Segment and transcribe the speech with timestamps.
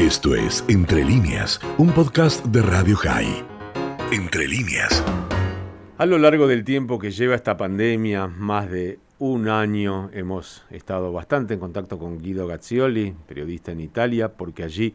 [0.00, 3.44] Esto es Entre líneas, un podcast de Radio High.
[4.10, 5.04] Entre líneas.
[5.98, 11.12] A lo largo del tiempo que lleva esta pandemia, más de un año, hemos estado
[11.12, 14.94] bastante en contacto con Guido Gazzioli, periodista en Italia, porque allí,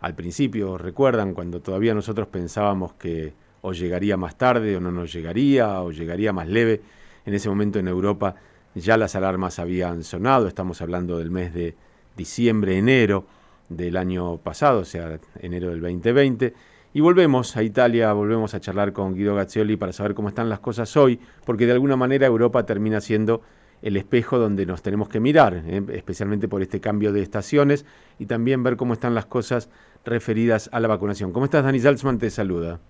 [0.00, 5.12] al principio, recuerdan cuando todavía nosotros pensábamos que o llegaría más tarde o no nos
[5.12, 6.80] llegaría, o llegaría más leve,
[7.26, 8.36] en ese momento en Europa
[8.74, 11.74] ya las alarmas habían sonado, estamos hablando del mes de
[12.16, 13.26] diciembre, enero,
[13.68, 16.54] del año pasado, o sea, enero del 2020.
[16.94, 20.60] Y volvemos a Italia, volvemos a charlar con Guido Gazzioli para saber cómo están las
[20.60, 23.42] cosas hoy, porque de alguna manera Europa termina siendo
[23.82, 25.82] el espejo donde nos tenemos que mirar, ¿eh?
[25.92, 27.84] especialmente por este cambio de estaciones
[28.18, 29.70] y también ver cómo están las cosas
[30.04, 31.32] referidas a la vacunación.
[31.32, 32.18] ¿Cómo estás, Dani Salzman?
[32.18, 32.80] Te saluda.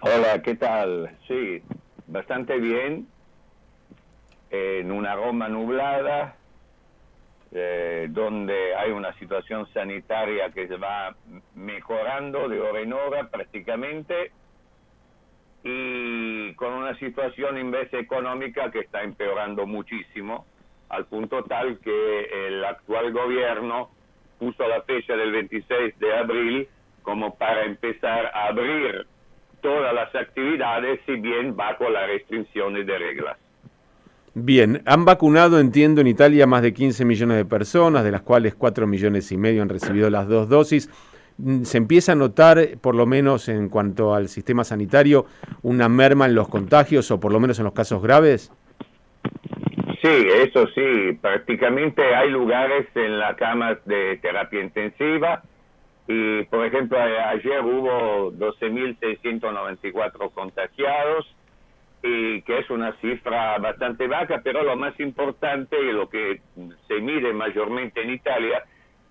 [0.00, 1.16] Hola, ¿qué tal?
[1.26, 1.62] Sí,
[2.06, 3.06] bastante bien.
[4.50, 6.36] En una Roma nublada,
[7.52, 11.14] eh, donde hay una situación sanitaria que se va
[11.54, 14.32] mejorando de hora en hora prácticamente
[15.62, 20.46] y con una situación en vez económica que está empeorando muchísimo,
[20.88, 23.90] al punto tal que el actual gobierno
[24.38, 26.68] puso la fecha del 26 de abril
[27.02, 29.06] como para empezar a abrir
[29.60, 33.38] todas las actividades, si bien bajo las restricciones de reglas.
[34.34, 38.54] Bien, han vacunado, entiendo, en Italia más de 15 millones de personas, de las cuales
[38.54, 40.90] 4 millones y medio han recibido las dos dosis.
[41.38, 45.26] Mm, ¿Se empieza a notar, por lo menos en cuanto al sistema sanitario,
[45.62, 48.52] una merma en los contagios o por lo menos en los casos graves?
[50.02, 51.18] Sí, eso sí.
[51.20, 55.42] Prácticamente hay lugares en la cama de terapia intensiva
[56.06, 61.26] y, por ejemplo, ayer hubo 12.694 contagiados
[62.02, 66.40] y que es una cifra bastante baja, pero lo más importante y lo que
[66.86, 68.62] se mide mayormente en Italia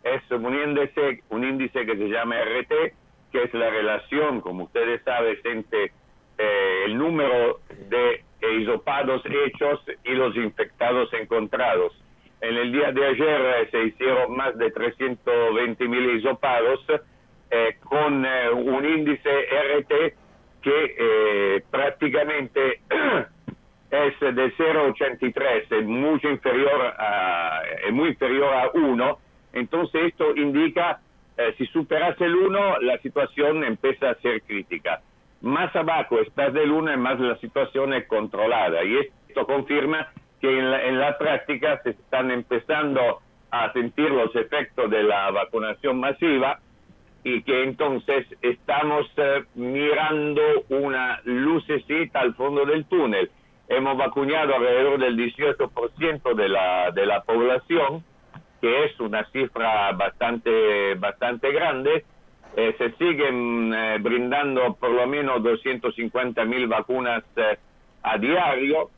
[0.04, 2.94] es un índice, un índice que se llama RT,
[3.32, 5.92] que es la relación, como ustedes saben, entre
[6.38, 8.24] eh, el número de
[8.62, 11.94] isopados hechos y los infectados encontrados.
[12.40, 16.80] En el día de ayer eh, se hicieron más de 320 mil isopados
[17.50, 20.27] eh, con un índice RT
[20.62, 21.64] que eh,
[23.92, 29.20] es de 0,83, es mucho inferior a, es muy inferior a 1,
[29.54, 31.00] entonces esto indica,
[31.38, 35.02] eh, si superas el 1, la situación empieza a ser crítica.
[35.42, 38.84] Más abajo estás del 1 y más la situación es controlada.
[38.84, 38.98] Y
[39.28, 44.90] esto confirma que en la, en la práctica se están empezando a sentir los efectos
[44.90, 46.60] de la vacunación masiva
[47.28, 53.30] y que entonces estamos eh, mirando una lucecita al fondo del túnel.
[53.68, 58.06] Hemos vacunado alrededor del 18% de la, de la población,
[58.62, 62.06] que es una cifra bastante, bastante grande.
[62.56, 67.26] Eh, se siguen eh, brindando por lo menos 250 mil vacunas
[68.04, 68.90] a diario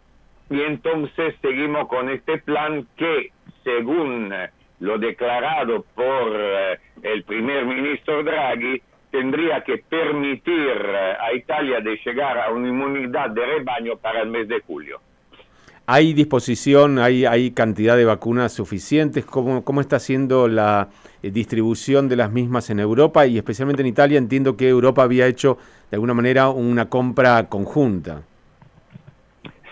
[0.51, 3.31] y entonces seguimos con este plan que,
[3.63, 4.31] según
[4.79, 8.81] lo declarado por eh, el primer ministro Draghi,
[9.11, 14.29] tendría que permitir eh, a Italia de llegar a una inmunidad de rebaño para el
[14.29, 14.99] mes de julio.
[15.91, 19.25] ¿Hay disposición, hay, hay cantidad de vacunas suficientes?
[19.25, 20.89] ¿Cómo, ¿Cómo está siendo la
[21.23, 24.19] eh, distribución de las mismas en Europa y especialmente en Italia?
[24.19, 25.57] Entiendo que Europa había hecho
[25.89, 28.21] de alguna manera una compra conjunta.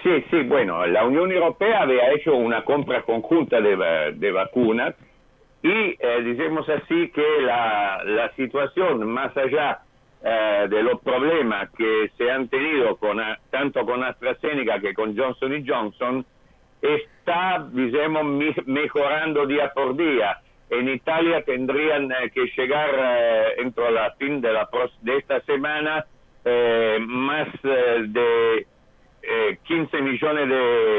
[0.07, 4.95] Sí, sí, bueno, la Unión Europea había hecho una compra conjunta de, vacunas
[5.61, 9.81] y eh, decimos así que la, la situación, más allá
[10.23, 13.17] eh, de los problemas que se han tenido con,
[13.49, 16.25] tanto con AstraZeneca que con Johnson Johnson,
[16.81, 18.23] está, digamos,
[18.65, 20.39] mejorando día por día.
[20.69, 24.69] En Italia tendrían eh, que llegar eh, dentro la fin de, la,
[25.01, 26.05] de esta semana
[26.97, 28.65] más de
[29.63, 30.49] 15 millones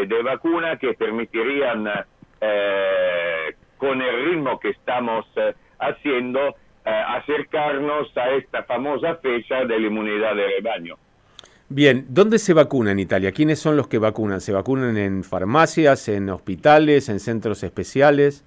[0.09, 1.89] de, vacunas que permitirían,
[2.41, 9.81] eh, con el ritmo que estamos eh, haciendo, eh, acercarnos a esta famosa fecha de
[9.81, 10.97] la inmunidad de rebaño.
[11.71, 13.33] Bien, ¿dónde se vacuna en Italia?
[13.33, 14.41] ¿Quiénes son los que vacunan?
[14.41, 18.45] ¿Se vacunan en farmacias, en hospitales, en centros especiales?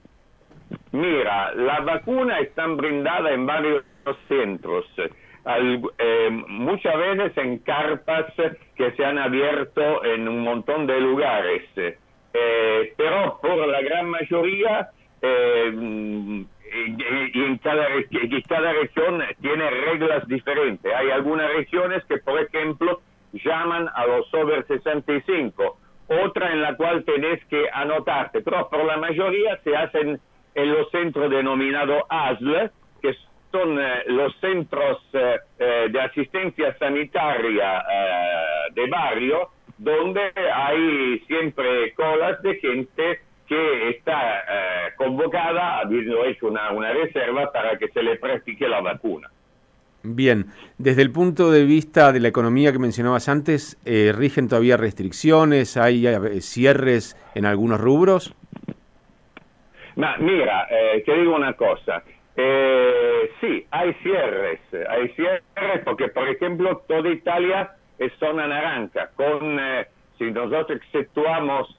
[0.92, 3.84] Mira, las vacunas están brindadas en varios
[4.28, 4.86] centros
[5.46, 8.26] eh, muchas veces en carpas
[8.76, 14.90] que se han abierto en un montón de lugares, eh, pero por la gran mayoría
[15.22, 16.46] eh,
[17.34, 20.94] y en cada, y cada región tiene reglas diferentes.
[20.94, 23.02] Hay algunas regiones que, por ejemplo,
[23.34, 25.78] llaman a los over 65,
[26.08, 30.20] otra en la cual tenés que anotarte, pero por la mayoría se hacen
[30.56, 32.72] en los centros denominados ASL,
[33.02, 33.16] que
[33.52, 37.84] son los centros de asistencia sanitaria
[38.74, 44.44] de barrio, donde hay siempre colas de gente que está
[44.96, 49.30] convocada, habiendo hecho una, una reserva para que se le practique la vacuna.
[50.04, 50.48] Bien,
[50.80, 55.78] desde el punto de vista de la economía que mencionabas antes, eh, ¿rigen todavía restricciones?
[55.78, 58.34] ¿Hay eh, cierres en algunos rubros?
[59.96, 62.02] mira, eh, te digo una cosa.
[62.36, 64.60] Eh, sí, hay cierres.
[64.90, 65.44] Hay cierres
[65.84, 69.10] porque, por ejemplo, toda Italia es zona naranja.
[69.16, 69.60] Con,
[70.18, 71.78] si nosotros exceptuamos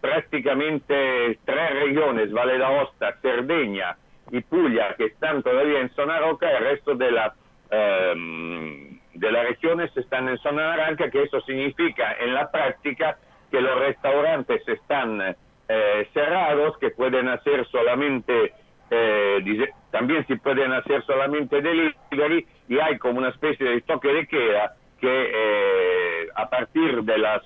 [0.00, 3.96] prácticamente tres regiones, Valle d'Aosta, Cerdeña,
[4.30, 7.34] y Puglia, que están todavía en zona roca, el resto de, la,
[7.70, 13.18] em, de las regiones están en zona naranja, que eso significa en la práctica
[13.50, 15.36] que los restaurantes están
[15.68, 18.52] eh, cerrados, que pueden hacer solamente,
[18.90, 24.26] eh, también se pueden hacer solamente delivery, y hay como una especie de toque de
[24.26, 27.42] queda que eh, a partir de las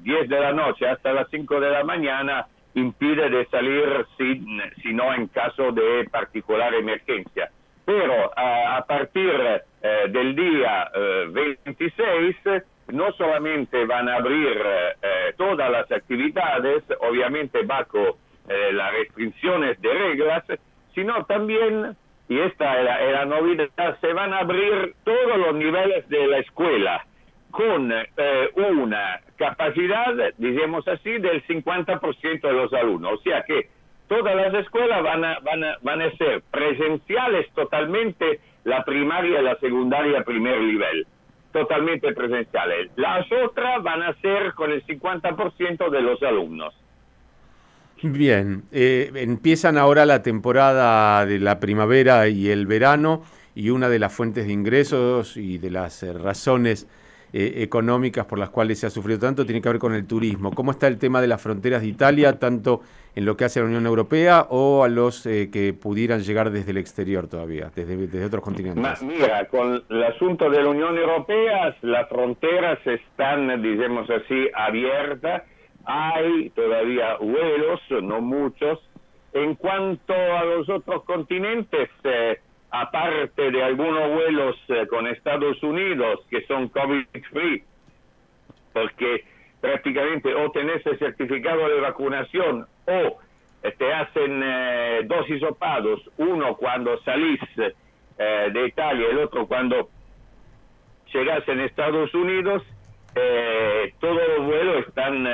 [0.00, 5.14] 10 de la noche hasta las 5 de la mañana impide de salir si, no
[5.14, 7.50] en caso de particular emergencia.
[7.84, 9.30] Pero a, partir
[9.82, 10.90] eh, del día
[11.30, 19.80] 26 eh, no solamente van a abrir eh, todas las actividades, obviamente bajo las restricciones
[19.80, 20.44] de reglas,
[20.94, 21.96] sino también,
[22.28, 27.04] y esta es la novedad, se van a abrir todos los niveles de la escuela
[27.54, 33.12] con eh, una capacidad, digamos así, del 50% de los alumnos.
[33.20, 33.68] O sea que
[34.08, 39.56] todas las escuelas van a, van a, van a ser presenciales totalmente, la primaria la
[39.56, 41.06] secundaria primer nivel,
[41.52, 42.90] totalmente presenciales.
[42.96, 46.74] Las otras van a ser con el 50% de los alumnos.
[48.12, 53.22] Bien, eh, empiezan ahora la temporada de la primavera y el verano
[53.54, 56.86] y una de las fuentes de ingresos y de las eh, razones
[57.36, 60.52] eh, económicas por las cuales se ha sufrido tanto tiene que ver con el turismo.
[60.52, 62.82] ¿Cómo está el tema de las fronteras de Italia, tanto
[63.16, 66.50] en lo que hace a la Unión Europea o a los eh, que pudieran llegar
[66.50, 69.02] desde el exterior todavía, desde, desde otros continentes?
[69.02, 75.42] mira, con el asunto de la Unión Europea, las fronteras están, digamos así, abiertas.
[75.84, 78.78] Hay todavía vuelos, no muchos.
[79.32, 82.38] En cuanto a los otros continentes, eh,
[82.70, 87.64] aparte de algunos vuelos eh, con Estados Unidos que son COVID-free,
[88.72, 89.24] porque
[89.60, 93.18] prácticamente o tenés el certificado de vacunación o
[93.78, 95.26] te hacen eh, dos
[96.18, 97.40] uno cuando salís
[98.18, 99.88] eh, de Italia, el otro cuando
[101.12, 102.62] llegas en Estados Unidos,
[104.00, 105.26] todos los vuelos están,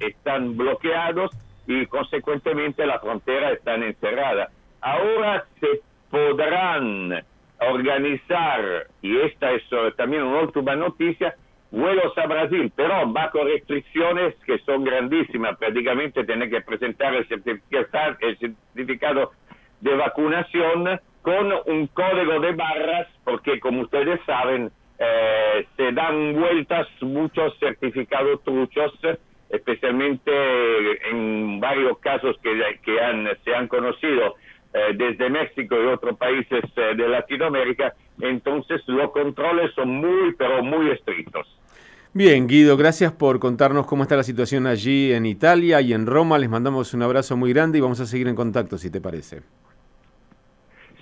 [0.00, 1.30] están bloqueados
[1.66, 4.48] y consecuentemente la frontera está encerrada.
[4.80, 5.80] Ahora se
[6.10, 7.22] podrán
[7.60, 11.34] organizar, y esta es eh, también una última noticia,
[11.70, 15.58] vuelos a Brasil, pero bajo restricciones que son grandísimas.
[15.58, 19.32] Prácticamente tiene que presentar el certificado, el certificado
[19.80, 26.88] de vacunación con un código de barras, porque como ustedes saben, eh, se dan vueltas
[27.00, 28.92] muchos certificados truchos,
[29.48, 30.30] especialmente
[31.10, 32.50] en varios casos que,
[32.84, 34.36] que han, se han conocido
[34.74, 40.62] eh, desde México y otros países eh, de Latinoamérica, entonces los controles son muy, pero
[40.62, 41.46] muy estrictos.
[42.12, 46.38] Bien, Guido, gracias por contarnos cómo está la situación allí en Italia y en Roma.
[46.38, 49.42] Les mandamos un abrazo muy grande y vamos a seguir en contacto, si te parece.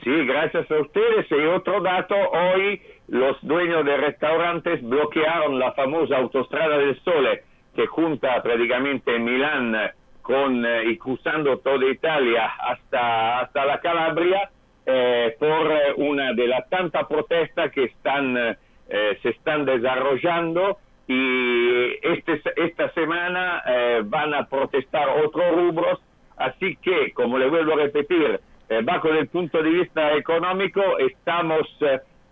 [0.07, 1.27] Sí, gracias a ustedes.
[1.33, 7.43] Y otro dato, hoy los dueños de restaurantes bloquearon la famosa autostrada del Sole
[7.75, 9.77] que junta prácticamente Milán
[10.23, 14.49] con, eh, y cruzando toda Italia hasta, hasta la Calabria
[14.87, 22.41] eh, por eh, una de las tantas protestas que están, se están desarrollando y este,
[22.55, 23.61] esta semana
[24.05, 26.01] van a protestar otros rubros,
[26.37, 28.41] así que, como le vuelvo a repetir,
[28.85, 31.67] bajo el punto de vista económico estamos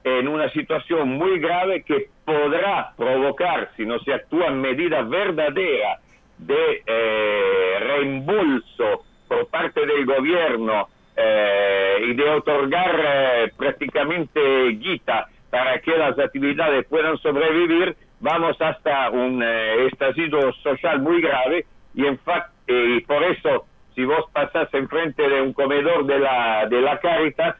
[0.04, 6.00] en una situación muy grave que podrá provocar, si no se actúan medidas verdaderas
[6.38, 14.40] de eh, reembolso por parte del gobierno eh, y de otorgar eh, prácticamente
[14.72, 21.64] guita para que las actividades puedan sobrevivir, vamos hasta un estallido social muy grave
[21.94, 22.18] y, en
[22.66, 27.56] y por eso si vos pasás enfrente de un comedor de la, de la Caritas,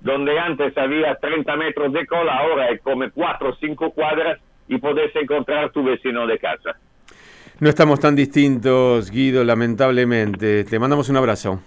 [0.00, 4.78] donde antes había 30 metros de cola, ahora hay como 4 o 5 cuadras y
[4.78, 6.76] podés encontrar tu vecino de casa.
[7.60, 10.64] No estamos tan distintos, Guido, lamentablemente.
[10.64, 11.60] Te mandamos un abrazo.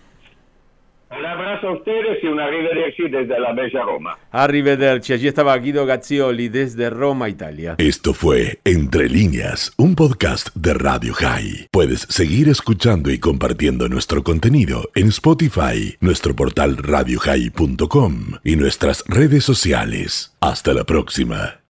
[1.09, 4.17] Un abrazo a ustedes y un arrivederci desde la bella Roma.
[4.31, 7.75] Arrivederci, allí estaba Guido Gazzioli desde Roma, Italia.
[7.77, 11.67] Esto fue Entre líneas, un podcast de Radio High.
[11.71, 19.43] Puedes seguir escuchando y compartiendo nuestro contenido en Spotify, nuestro portal radiohigh.com y nuestras redes
[19.45, 20.35] sociales.
[20.41, 21.61] Hasta la próxima.